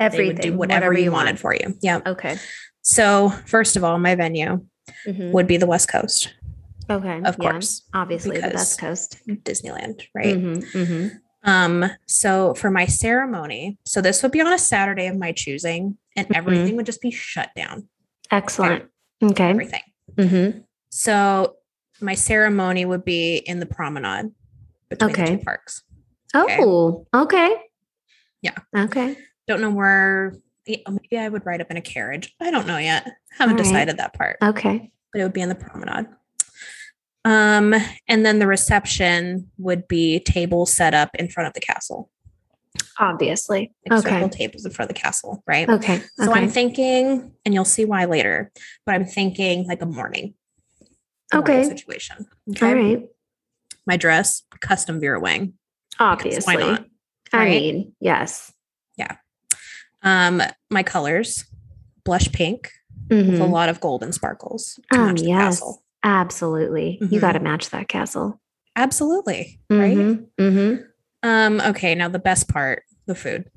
[0.00, 1.38] everything, do whatever, you wanted want.
[1.40, 1.76] for you.
[1.82, 2.00] Yeah.
[2.06, 2.36] Okay.
[2.82, 4.64] So first of all, my venue
[5.06, 5.30] Mhm.
[5.32, 6.34] would be the West Coast,
[6.90, 7.18] Okay.
[7.24, 9.18] of yeah, course, Obviously, the West Coast.
[9.26, 10.36] Disneyland, right?
[10.36, 11.20] Mhm, mhm.
[11.44, 15.96] Um, so for my ceremony, so this would be on a Saturday of my choosing,
[16.16, 16.36] and Mhm.
[16.36, 17.88] everything would just be shut down.
[18.30, 18.84] Excellent.
[19.22, 19.50] Okay.
[19.50, 19.82] Everything.
[20.18, 20.50] hmm
[20.90, 21.56] So
[22.00, 24.32] my ceremony would be in the promenade
[24.90, 25.36] between the Okay.
[25.36, 25.82] two parks.
[26.34, 26.58] Okay.
[26.60, 27.56] Oh, okay.
[28.42, 28.56] Yeah.
[28.76, 29.16] Okay.
[29.46, 30.34] Don't know where.
[30.66, 32.34] Yeah, Maybe I would ride up in a carriage.
[32.40, 33.06] I don't know yet.
[33.38, 33.64] Haven't right.
[33.64, 34.38] decided that part.
[34.42, 34.90] Okay.
[35.12, 36.06] but it would be in the promenade.
[37.24, 37.74] Um,
[38.08, 42.10] and then the reception would be tables set up in front of the castle.
[42.98, 43.72] Obviously.
[43.88, 44.10] Like Okay.
[44.10, 45.68] circle tables in front of the castle, right?
[45.68, 46.02] Okay.
[46.16, 46.40] So okay.
[46.40, 48.50] I'm thinking, and you'll see why later,
[48.86, 50.34] but I'm thinking like a morning.
[51.32, 51.68] a morning Okay.
[51.68, 52.26] Situation.
[52.50, 52.66] Okay.
[52.66, 53.02] All right.
[53.86, 55.54] My dress, custom Vera Wang.
[56.00, 56.56] Obviously.
[56.56, 56.84] Why not?
[57.32, 57.50] I right?
[57.50, 58.52] mean, yes.
[60.02, 61.44] Um, my colors,
[62.04, 62.70] blush pink
[63.10, 63.50] with a Mhm.
[63.50, 65.62] lot of golden sparkles Um, yes.
[66.02, 66.98] Absolutely.
[67.00, 67.20] You Mhm.
[67.20, 68.40] got to match that castle.
[68.74, 69.60] Absolutely.
[69.70, 69.96] Right.
[69.96, 70.42] Mm-hmm.
[70.42, 70.82] Mm-hmm.
[71.22, 73.50] Um, okay, now the best part, the food.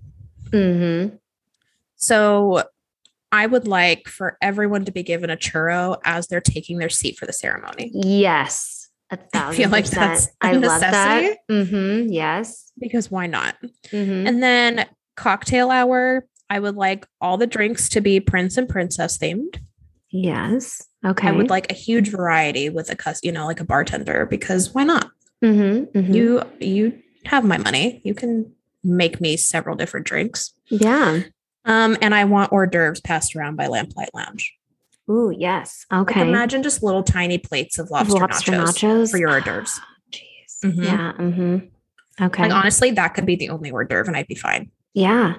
[0.52, 1.16] Mm-hmm.
[1.96, 2.64] So
[3.32, 7.18] I would like for everyone to be given a churro as they're taking their seat
[7.18, 8.90] for the ceremony Yes.
[9.12, 10.02] A I thousand I feel like percent.
[10.12, 11.22] that's a I love that.
[11.22, 11.40] necessity.
[11.50, 12.12] Mm-hmm.
[12.14, 12.72] Yes.
[12.80, 13.56] because why not?
[13.92, 14.28] Mm-hmm.
[14.28, 19.18] And then cocktail hour, I would like all the drinks to be prince and princess
[19.18, 19.60] themed.
[20.10, 20.84] Yes.
[21.06, 21.28] Okay.
[21.28, 24.74] I would like a huge variety with a cus, you know, like a bartender because
[24.74, 25.12] why not?
[25.44, 25.98] Mm-hmm.
[25.98, 26.14] mm-hmm.
[26.14, 28.02] You you have my money.
[28.04, 28.52] You can
[28.84, 30.54] make me several different drinks.
[30.70, 31.22] Yeah.
[31.66, 34.54] Um, and I want hors d'oeuvres passed around by Lamplight Lounge.
[35.10, 35.86] Ooh, yes.
[35.92, 36.22] Like Okay.
[36.22, 39.80] imagine just little tiny plates of lobster, Lobster nachos, nachos, for your hors d'oeuvres.
[40.12, 40.64] Jeez.
[40.64, 40.84] Mhm.
[40.86, 41.14] Yeah.
[41.20, 42.24] Mm-hmm.
[42.26, 42.44] Okay.
[42.44, 44.70] Like honestly, that could be the only hors d'oeuvre, and I'd be fine.
[44.94, 45.36] yeah.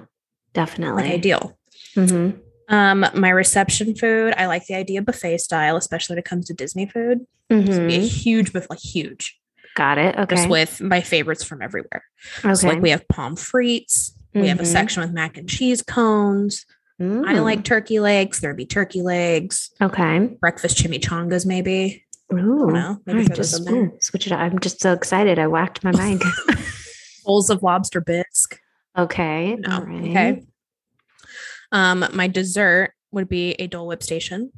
[0.57, 1.03] Like Definitely.
[1.11, 1.57] ideal.
[1.95, 2.39] mm-hmm.
[2.69, 6.47] Um, my reception food, I like the idea of buffet style, especially when it comes
[6.47, 7.25] to Disney food.
[7.49, 8.05] Would be a Mm-hmm.
[8.07, 9.39] huge buffet, like huge,
[9.75, 10.17] Got it.
[10.17, 10.35] Okay.
[10.35, 12.03] just with my favorites from everywhere.
[12.43, 12.53] okay.
[12.55, 14.11] So like we have pommes frites.
[14.33, 14.67] We have a Mhm.
[14.67, 16.65] section with mac and cheese cones.
[16.99, 17.43] I Mm.
[17.43, 18.39] like turkey legs.
[18.41, 20.29] There'd be turkey legs, Okay.
[20.41, 22.03] breakfast chimichangas, maybe.
[22.33, 22.69] Ooh.
[22.71, 22.97] know.
[23.05, 24.39] Maybe right, just ooh, switch it up.
[24.39, 25.39] I'm just so excited.
[25.39, 26.21] I whacked my mic.
[27.23, 28.59] Bowls of lobster bisque.
[28.97, 29.55] Okay.
[29.55, 29.75] No.
[29.75, 30.03] All right.
[30.09, 30.43] Okay.
[31.71, 34.51] Um, my dessert would be a Dole Whip station.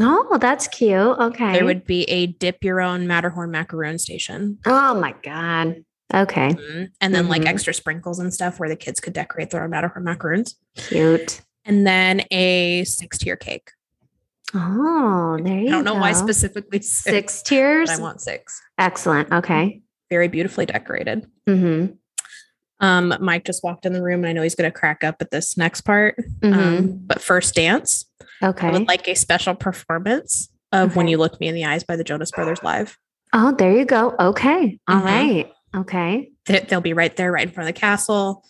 [0.00, 0.92] Oh, that's cute.
[0.92, 1.52] Okay.
[1.54, 4.58] There would be a dip your own Matterhorn macaroon station.
[4.66, 5.84] Oh my God.
[6.14, 6.50] Okay.
[6.50, 6.90] Mhm.
[7.00, 7.46] And then like Mhm.
[7.48, 10.56] extra sprinkles and stuff where the kids could decorate their own Matterhorn macaroons.
[10.76, 11.40] Cute.
[11.64, 13.70] And then a six tier cake.
[14.54, 15.68] Oh, there you go.
[15.68, 17.90] I don't know why specifically six, Six tiers.
[17.90, 18.60] I want six.
[18.78, 19.32] Excellent.
[19.32, 19.82] Okay.
[20.10, 21.26] Very beautifully decorated.
[21.48, 21.94] Mm-hmm.
[22.80, 25.30] Um, Mike just walked in the room and I know he's gonna crack up at
[25.30, 26.16] this next part.
[26.40, 26.52] Mm-hmm.
[26.58, 28.06] Um, but first dance,
[28.42, 28.68] okay.
[28.68, 31.96] I would like a special performance of When You Look Me in the Eyes by
[31.96, 32.96] the Jonas Brothers live.
[33.32, 34.14] oh, there you go.
[34.18, 34.78] Okay.
[34.88, 35.04] All Mhm.
[35.04, 35.52] right.
[35.76, 36.30] Okay.
[36.46, 38.44] They- They'll be right there, right in front of the castle.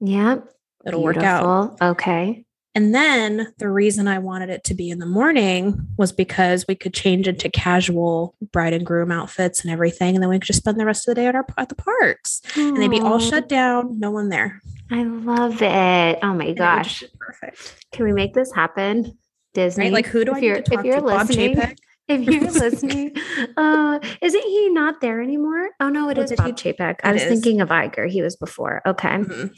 [0.00, 0.48] Yep.
[0.86, 1.76] It'll work out.
[1.82, 2.44] Okay.
[2.76, 6.74] And then the reason I wanted it to be in the morning was because we
[6.74, 10.14] could change into casual bride and groom outfits and everything.
[10.14, 11.74] And then we could just spend the rest of the day at our at the
[11.74, 12.42] parks.
[12.54, 14.60] And they'd be all shut down, no one there.
[14.90, 16.18] I love it.
[16.22, 17.02] Oh my gosh.
[17.18, 17.82] perfect.
[17.92, 19.16] Can we make this happen?
[19.54, 19.84] Disney.
[19.84, 19.92] Right?
[19.94, 21.06] Like who do if I you're, need to talk if you're to?
[21.06, 21.56] Bob listening,
[22.08, 23.16] if you're listening,
[23.56, 25.70] uh, isn't he not there anymore?
[25.80, 26.96] Oh no, it Oh, is Bob he- Chapek.
[27.02, 27.28] I was is.
[27.30, 28.06] thinking of Iger.
[28.06, 28.82] He was before.
[28.86, 29.08] Okay.
[29.08, 29.50] Mhm.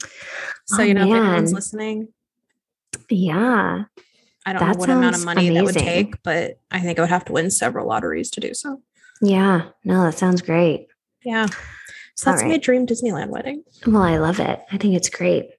[0.67, 2.07] So Oh, you know, if anyone's listening,
[3.09, 3.83] Yeah.
[4.45, 7.01] I don't That know what amount of money that would take, but I think I
[7.03, 8.81] would have to win several lotteries to do so.
[9.21, 9.69] Yeah.
[9.83, 10.87] No, that sounds great.
[11.23, 11.47] Yeah.
[12.15, 13.63] So that's my dream Disneyland wedding.
[13.85, 14.59] Well, I love it.
[14.71, 15.49] I think it's great.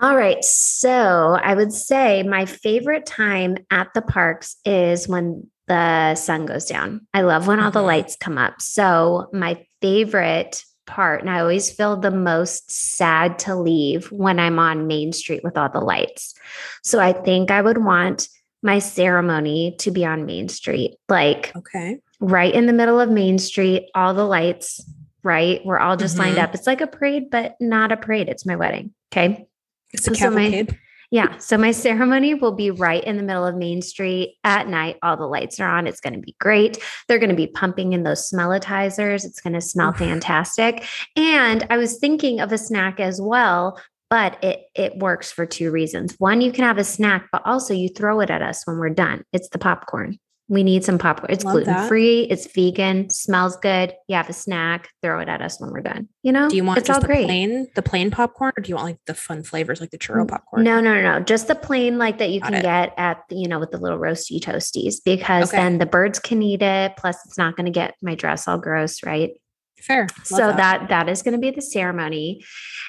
[0.00, 0.42] All right.
[0.44, 6.64] So I would say my favorite time at the parks is when the sun goes
[6.66, 7.06] down.
[7.12, 7.86] I love when all the Mhm.
[7.86, 8.60] lights come up.
[8.62, 14.58] So my favorite part, and I always feel the most sad to leave when I'm
[14.58, 16.34] on Main Street with all the lights.
[16.82, 18.28] So I think I would want
[18.62, 22.00] my ceremony to be on Main Street, like Okay.
[22.18, 24.80] right in the middle of Main Street, all the lights,
[25.22, 25.60] right?
[25.64, 26.42] We're all just lined Mhm.
[26.42, 26.54] up.
[26.54, 28.28] It's like a parade, but not a parade.
[28.28, 28.92] It's my wedding.
[29.12, 29.46] Okay.
[29.92, 30.78] It's a So my- cavalcade.
[31.10, 31.38] Yeah.
[31.38, 34.96] So my ceremony will be right in the middle of Main Street at night.
[35.02, 35.86] All the lights are on.
[35.86, 36.78] It's going to be great.
[37.06, 39.24] They're going to be pumping in those smellitizers.
[39.24, 40.84] It's going to smell fantastic.
[41.16, 45.70] And I was thinking of a snack as well, but it it works for two
[45.70, 46.14] reasons.
[46.18, 48.90] One, you can have a snack, but also you throw it at us when we're
[48.90, 49.24] done.
[49.32, 50.18] It's the popcorn.
[50.50, 51.30] We need some popcorn.
[51.30, 52.22] It's gluten free.
[52.22, 53.10] It's vegan.
[53.10, 53.92] Smells good.
[54.08, 54.88] You have a snack.
[55.02, 56.08] Throw it at us when we're done.
[56.22, 57.26] You know, Do you want it's just all the great.
[57.26, 60.26] plain, the plain popcorn, or do you want like the fun flavors like the churro
[60.26, 60.64] popcorn?
[60.64, 61.20] No, no, no, no.
[61.20, 62.62] Just the plain like that you Got can it.
[62.62, 65.58] get at you know with the little roasty toasties because Okay.
[65.58, 66.96] then the birds can eat it.
[66.96, 69.32] Plus, it's not going to get my dress all gross, right?
[69.78, 70.02] Fair.
[70.02, 72.42] Love so that that is going to be the ceremony,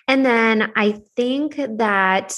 [0.07, 2.35] and then I think that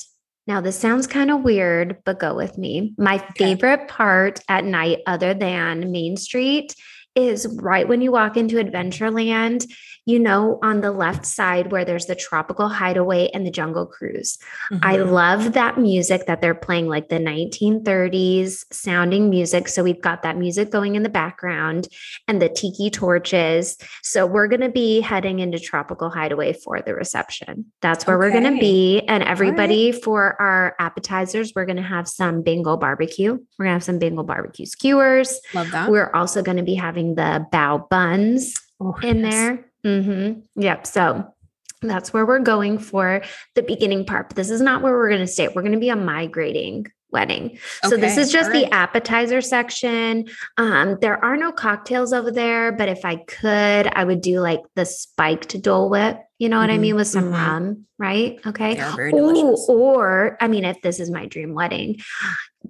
[0.48, 2.94] now this sounds kind of weird, but go with me.
[2.98, 6.76] My favorite part at night, other than Main Street,
[7.16, 9.66] is right when you walk into Adventureland.
[10.08, 14.40] You know, on the left side where there's the Tropical Hideaway and the Jungle Cruise.
[14.82, 15.12] I Mhm.
[15.12, 19.68] love that music that they're playing, like the 1930s sounding music.
[19.68, 21.88] So we've got that music going in the background
[22.28, 23.78] and the tiki torches.
[24.02, 27.66] So we're going to be heading into Tropical Hideaway for the reception.
[27.82, 29.02] That's where we're going to be.
[29.08, 33.34] And everybody for our appetizers, we're going to have some Bengal barbecue.
[33.60, 35.40] We're going to have some Bengal barbecue skewers.
[35.54, 35.92] love that.
[35.92, 39.34] We're also going to be having the bao buns Oh, in yes.
[39.34, 39.66] there.
[39.84, 40.88] Hmm Yep.
[40.88, 41.34] So
[41.82, 43.22] that's where we're going for
[43.56, 44.30] the beginning part.
[44.30, 45.48] But this is not where we're going to stay.
[45.48, 47.58] We're going to be a migrating wedding.
[47.84, 50.28] So this is just all the appetizer section.
[50.58, 54.62] Um, there are no cocktails over there, but if I could, I would do like
[54.76, 56.20] the spiked Dole Whip.
[56.40, 57.34] You know what I Mhm, mean with some mhm.
[57.34, 58.40] rum, right?
[58.48, 58.76] Okay.
[58.96, 62.00] Very Ooh, or I mean, if this is my dream wedding,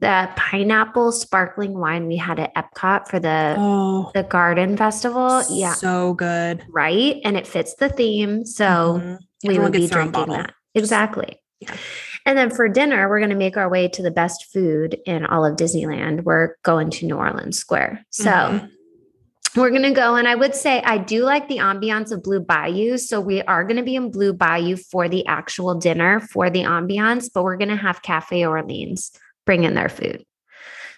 [0.01, 5.43] the pineapple sparkling wine we had at Epcot for the Oh, the garden festival.
[5.49, 6.63] Yeah so good.
[6.69, 7.17] right?
[7.23, 8.43] And it fits the theme.
[8.45, 9.17] So Mhm.
[9.43, 10.43] we Everyone would be gets their own drinking bottle.
[10.43, 10.53] that.
[10.75, 11.39] Exactly.
[11.59, 11.75] Yeah.
[12.25, 15.25] And then for dinner, we're going to make our way to the best food in
[15.25, 16.23] all of Disneyland.
[16.23, 18.03] We're going to New Orleans Square.
[18.09, 18.69] So Mhm.
[19.55, 20.15] we're going to go.
[20.15, 22.97] And I would say I do like the ambiance of Blue Bayou.
[22.97, 26.63] So we are going to be in Blue Bayou for the actual dinner for the
[26.63, 29.11] ambiance, but we're going to have Cafe Orleans
[29.45, 30.25] bring in their food.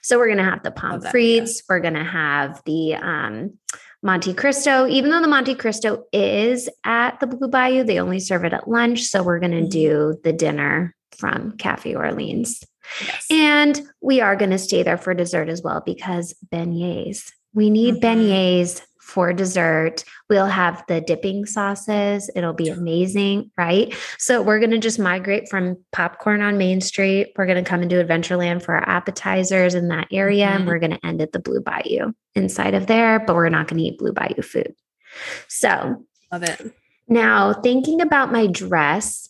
[0.02, 1.64] So we're going to have the Love that, pommes frites.
[1.70, 3.58] We're going to have the um,
[4.02, 4.86] Monte Cristo.
[4.88, 8.68] Even though the Monte Cristo is at the Blue Bayou, they only serve it at
[8.68, 9.04] lunch.
[9.04, 9.70] So we're going to Mhm.
[9.70, 12.64] do the dinner from Cafe Orleans.
[13.00, 13.26] yes.
[13.32, 17.32] And we are going to stay there for dessert as well because beignets.
[17.54, 18.02] We need Mhm.
[18.02, 20.06] beignets for dessert.
[20.30, 22.32] We'll have the dipping sauces.
[22.36, 23.94] It'll be amazing, right?
[24.18, 27.34] So we're going to just migrate from popcorn on Main Street.
[27.36, 30.68] We're going to come into Adventureland for our appetizers in that area, and Mhm.
[30.68, 33.78] we're going to end at the Blue Bayou inside of there, but we're not going
[33.78, 34.74] to eat Blue Bayou food.
[35.48, 36.74] So Love it.
[37.08, 39.30] now, thinking about my dress,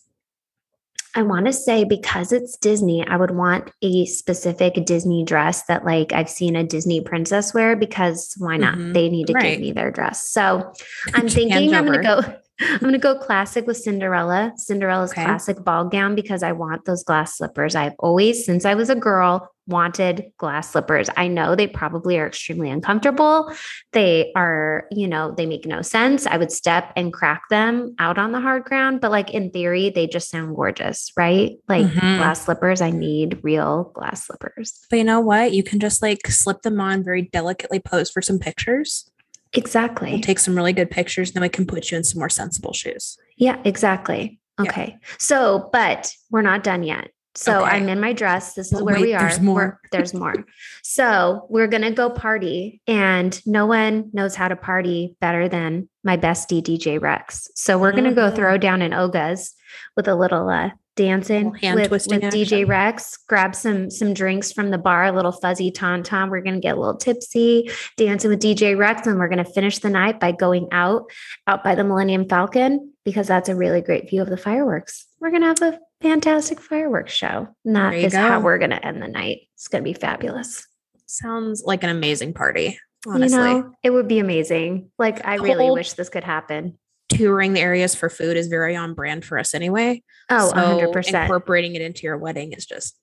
[1.16, 5.84] I want to say because it's Disney, I would want a specific Disney dress that,
[5.84, 8.74] like, I've seen a Disney princess wear because why not?
[8.74, 8.94] Mhm.
[8.94, 9.52] They need to Right.
[9.52, 10.30] give me their dress.
[10.30, 10.72] So
[11.14, 12.20] I'm thinking I'm going to go.
[12.60, 15.24] I'm going to go classic with Cinderella, Cinderella's Okay.
[15.24, 17.74] classic ball gown because I want those glass slippers.
[17.74, 21.08] I've always, since I was a girl, wanted glass slippers.
[21.16, 23.52] I know they probably are extremely uncomfortable.
[23.92, 26.26] They are, you know, they make no sense.
[26.26, 29.90] I would step and crack them out on the hard ground, but like in theory,
[29.90, 31.52] they just sound gorgeous, right?
[31.68, 32.18] Like Mhm.
[32.18, 34.80] glass slippers, I need real glass slippers.
[34.90, 35.52] But you know what?
[35.52, 39.10] You can just like slip them on very delicately pose for some pictures.
[39.56, 40.10] Exactly.
[40.10, 42.28] We'll take some really good pictures, and then we can put you in some more
[42.28, 43.16] sensible shoes.
[43.36, 44.40] Yeah, exactly.
[44.58, 44.68] Yeah.
[44.70, 44.98] Okay.
[45.18, 47.10] So, but we're not done yet.
[47.36, 47.70] So Okay.
[47.76, 48.54] I'm in my dress.
[48.54, 49.20] This is But where wait, we are.
[49.20, 49.80] there's We're- more.
[49.92, 50.34] there's more.
[50.82, 56.16] So we're gonna go party, and no one knows how to party better than my
[56.16, 57.48] bestie DJ Rex.
[57.54, 58.36] So we're gonna go Mhm.
[58.36, 59.54] throw down in Oga's
[59.96, 62.64] with a little uh, dancing Little with, with DJ.
[62.64, 63.16] Rex.
[63.28, 66.30] Grab some some drinks from the bar, a little fuzzy tauntaun.
[66.30, 69.90] We're gonna get a little tipsy, dancing with DJ Rex, and we're gonna finish the
[69.90, 71.10] night by going out
[71.48, 75.06] out by the Millennium Falcon because that's a really great view of the fireworks.
[75.20, 77.48] We're gonna have a fantastic fireworks show.
[77.64, 79.42] And that is how we're gonna end the night.
[79.54, 80.66] It's gonna be fabulous.
[81.06, 82.78] Sounds like an amazing party.
[83.06, 84.90] Honestly, You know, it would be amazing.
[84.98, 86.78] Like I The really wish this could happen.
[87.10, 90.02] touring the areas for food is very on brand for us anyway.
[90.30, 91.22] Oh, So 100%.
[91.22, 92.98] Incorporating it into your wedding is just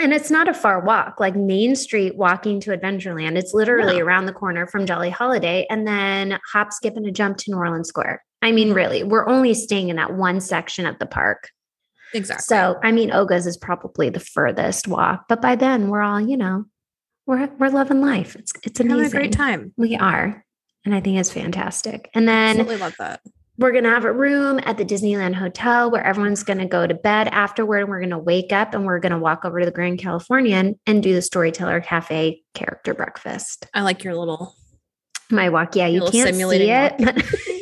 [0.00, 3.36] And it's not a far walk, like Main Street walking to Adventureland.
[3.36, 4.04] It's literally No.
[4.04, 7.58] around the corner from Jolly Holiday and then hop, skip, and a jump to New
[7.58, 8.24] Orleans Square.
[8.44, 11.48] I mean, really, we're only staying in that one section of the park.
[12.12, 12.44] Exactly.
[12.44, 16.36] So, I mean, Oga's is probably the furthest walk, but by then we're all, you
[16.36, 16.66] know,
[17.26, 18.36] we're we're loving life.
[18.36, 19.16] It's it's having amazing.
[19.16, 19.72] a great time.
[19.78, 20.44] We are.
[20.84, 22.10] And I think it's fantastic.
[22.12, 23.22] And then Absolutely love that.
[23.56, 26.86] we're going to have a room at the Disneyland Hotel where everyone's going to go
[26.86, 27.78] to bed afterward.
[27.78, 29.98] And we're going to wake up and we're going to walk over to the Grand
[29.98, 33.66] Californian and do the Storyteller Cafe character breakfast.
[33.72, 34.54] I like your little.
[35.30, 37.24] My walk, yeah, you can't see it.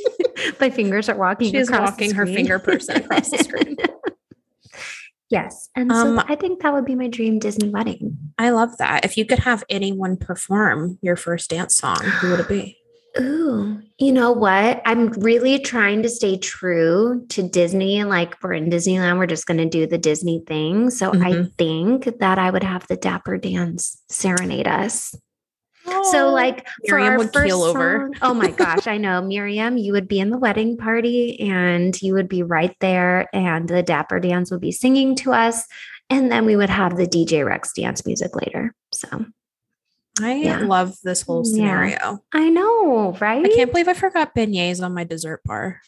[0.61, 1.51] my fingers are walking.
[1.51, 3.77] She is across the walking her finger person across the screen.
[5.31, 5.69] yes.
[5.77, 8.19] And Um, so I think that would be my dream Disney wedding.
[8.39, 9.05] I love that.
[9.05, 12.79] If you could have anyone perform your first dance song, who would it be?
[13.21, 14.81] Ooh, you know what?
[14.87, 18.03] I'm really trying to stay true to Disney.
[18.05, 20.89] Like we're in Disneyland, we're just going to do the Disney thing.
[20.89, 21.55] So I Mhm.
[21.59, 25.15] think that I would have the Dapper Dans serenade us.
[26.11, 28.09] So, Oh, like, Miriam would keel over.
[28.13, 32.01] song- oh my gosh, I know, Miriam, you would be in the wedding party and
[32.03, 35.65] you would be right there, and the Dapper Dans would be singing to us.
[36.11, 38.75] And then we would have the DJ Rex dance music later.
[38.93, 39.25] So
[40.21, 40.59] I yeah.
[40.59, 41.53] love this whole Yeah.
[41.55, 42.19] scenario.
[42.35, 43.45] I know, right?
[43.45, 45.81] I can't believe I forgot beignets on my dessert bar.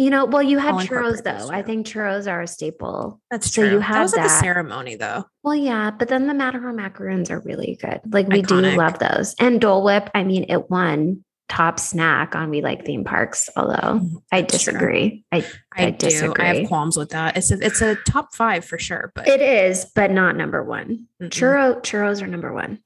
[0.00, 1.50] You know, well, you had churros though.
[1.50, 3.20] I think churros are a staple.
[3.30, 3.72] That's So true.
[3.72, 4.40] you that have was at the that.
[4.40, 5.26] ceremony though.
[5.42, 8.00] Well, yeah, but then the Matterhorn macaroons are really good.
[8.10, 9.34] Like we do love those.
[9.38, 13.74] And Dole Whip, I mean, it won top snack on We Like Theme Parks, although
[13.74, 14.16] mm-hmm.
[14.32, 15.22] I That's disagree.
[15.32, 15.44] I
[15.76, 16.32] I, I do.
[16.38, 17.36] I have qualms with that.
[17.36, 21.08] It's a, it's a top five for sure, but it is, but not number one.
[21.20, 21.28] mm-mm.
[21.28, 22.78] Churro churros are number one.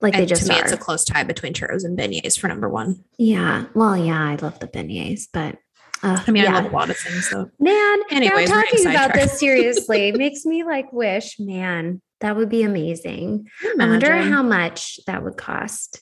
[0.00, 0.62] Like they just to me, are.
[0.62, 3.04] it's a close tie between churros and beignets for number one.
[3.18, 3.64] yeah.
[3.74, 5.58] Well, yeah, I love the beignets, but
[6.02, 6.50] uh, I mean, yeah.
[6.56, 7.50] I love a lot of things though.
[7.58, 12.48] Man, Anyways, now we're talking about this seriously makes me like wish, man, that would
[12.48, 13.48] be amazing.
[13.78, 16.00] I wonder how much that would cost.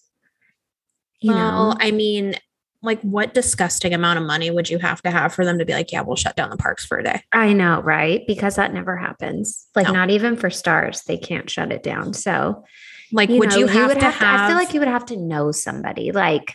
[1.21, 2.35] You well, know, I mean,
[2.83, 5.73] like what disgusting amount of money would you have to have for them to be
[5.73, 7.23] like, yeah, we'll shut down the parks for a day?
[7.33, 8.23] I know, right?
[8.27, 9.67] Because that never happens.
[9.75, 9.93] Like No.
[9.93, 12.13] not even for stars, they can't shut it down.
[12.13, 12.65] So,
[13.13, 14.41] Like, you would know, you have would to have, have?
[14.41, 16.55] I feel like you would have to know somebody, like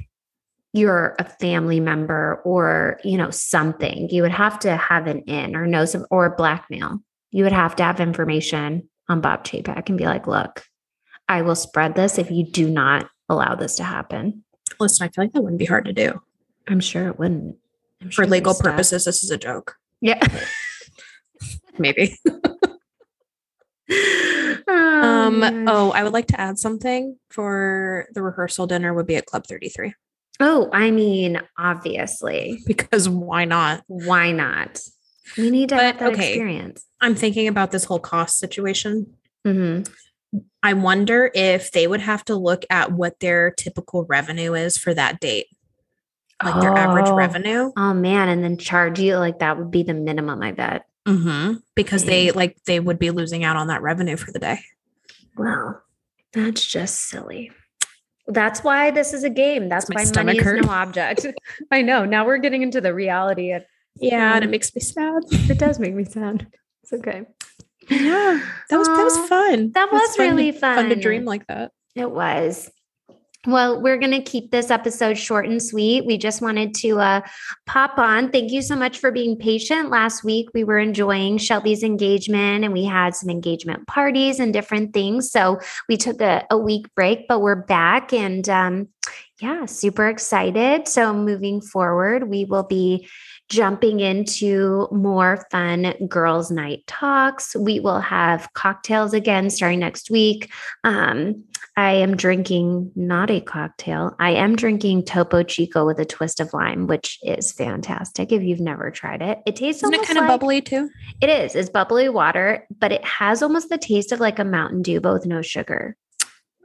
[0.73, 4.09] you're a family member or you know something.
[4.09, 6.99] You would have to have an in or know some or blackmail.
[7.31, 10.63] You would have to have information on Bob Chapek and be like, look,
[11.27, 14.43] I will spread this if you do not allow this to happen.
[14.79, 16.21] Listen, I feel like that wouldn't be hard to do
[16.67, 17.57] I'm sure it wouldn't.
[18.01, 18.71] I'm for sure there's legal stuff.
[18.71, 19.05] purposes.
[19.05, 20.19] This is a joke, Yeah.
[21.77, 22.17] maybe.
[23.89, 25.39] oh, Um.
[25.39, 25.65] man.
[25.67, 28.93] Oh, I would like to add something for the rehearsal dinner.
[28.93, 29.93] Would be at Club Thirty Three
[30.41, 32.61] Oh, I mean, obviously.
[32.65, 33.83] because why not?
[33.87, 34.79] Why not?
[35.37, 36.29] We need to have that okay.
[36.29, 36.85] experience.
[36.99, 39.13] I'm thinking about this whole cost situation.
[39.45, 39.81] hmm
[40.63, 44.93] I wonder if they would have to look at what their typical revenue is for
[44.93, 45.47] that date,
[46.41, 47.15] like their average Oh.
[47.15, 47.71] revenue.
[47.75, 50.85] Oh man, and then charge you like that would be the minimum, I bet.
[51.07, 51.55] Mm-hmm.
[51.75, 54.59] Because they like they would be losing out on that revenue for the day.
[55.35, 55.81] Well,
[56.31, 57.51] that's just silly.
[58.33, 59.69] That's why this is a game.
[59.69, 60.63] That's why money is hurt.
[60.65, 61.25] no object.
[61.71, 62.05] I know.
[62.05, 63.51] Now we're getting into the reality.
[63.51, 63.63] Of,
[63.99, 65.23] Yeah, and it um, makes me sad.
[65.31, 66.47] it does make me sad.
[66.83, 67.23] It's okay.
[67.89, 69.71] Yeah, that was that was fun.
[69.73, 71.71] that It was fun really fun Fun to dream like that.
[71.95, 72.69] It was.
[73.47, 76.05] Well, we're going to keep this episode short and sweet.
[76.05, 77.21] We just wanted to uh,
[77.65, 78.29] pop on.
[78.29, 79.89] Thank you so much for being patient.
[79.89, 84.93] Last week, we were enjoying Shelby's engagement and we had some engagement parties and different
[84.93, 85.31] things.
[85.31, 88.89] So we took a, a week break, but we're back and um,
[89.41, 90.87] yeah, super excited.
[90.87, 93.07] So moving forward, we will be
[93.51, 97.53] jumping into more fun girls' night talks.
[97.53, 100.49] We will have cocktails again starting next week.
[100.85, 101.43] Um,
[101.75, 104.15] I am drinking not a cocktail.
[104.19, 108.31] I am drinking Topo Chico with a twist of lime, which is fantastic.
[108.31, 110.89] If you've never tried it, it tastes Isn't it kind of bubbly too?
[111.19, 111.53] It is.
[111.53, 115.13] It's bubbly water, but it has almost the taste of like a Mountain Dew, but
[115.13, 115.97] with no sugar.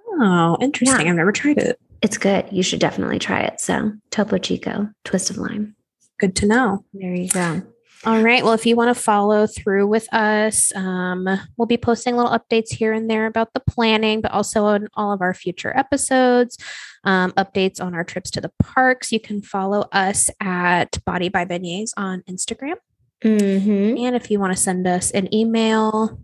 [0.08, 1.06] Oh, interesting.
[1.06, 1.11] Yeah.
[1.11, 1.80] I've never tried it.
[2.00, 2.46] It's good.
[2.52, 3.61] You should definitely try it.
[3.61, 5.74] So Topo Chico, twist of lime.
[6.18, 6.84] Good to know.
[6.92, 7.62] There you go.
[8.04, 8.44] All right.
[8.44, 12.72] Well, if you want to follow through with us, um, we'll be posting little updates
[12.72, 16.56] here and there about the planning, but also on all of our future episodes,
[17.04, 19.10] um, updates on our trips to the parks.
[19.10, 22.76] You can follow us at Body by Beignets on Instagram.
[23.24, 23.96] Mm-hmm.
[23.98, 26.20] And if you want to send us an email,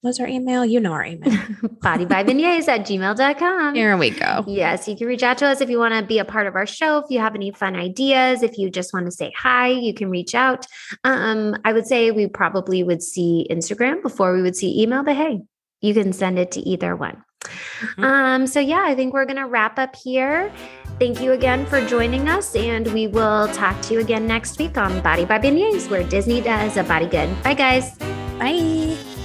[0.00, 0.64] what's our email?
[0.64, 1.30] You know our email.
[1.30, 3.74] Bodybybeignets at gmail.com.
[3.74, 4.44] Here we go.
[4.46, 6.54] Yes, you can reach out to us if you want to be a part of
[6.54, 6.98] our show.
[6.98, 10.10] If you have any fun ideas, if you just want to say hi, you can
[10.10, 10.66] reach out.
[11.04, 15.16] Um, I would say we probably would see Instagram before we would see email, but
[15.16, 15.42] hey,
[15.80, 17.22] you can send it to either one.
[17.44, 18.04] Mhm.
[18.04, 20.52] Um, so yeah, I think we're gonna wrap up here.
[20.98, 24.78] Thank you again for joining us, and we will talk to you again next week
[24.78, 27.30] on Body by Beignets, where Disney does a body good.
[27.42, 27.94] Bye, guys.
[28.38, 29.15] Bye.